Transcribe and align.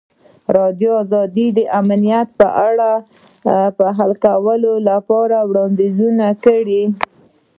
ازادي 0.51 0.87
راډیو 1.47 1.55
د 1.57 1.59
امنیت 1.79 2.29
په 2.39 2.47
اړه 2.67 2.91
د 3.77 3.79
حل 3.97 4.11
کولو 4.25 4.73
لپاره 4.89 5.37
وړاندیزونه 5.49 6.27
کړي. 6.45 6.83